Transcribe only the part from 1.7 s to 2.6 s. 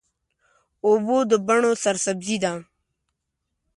سرسبزي ده.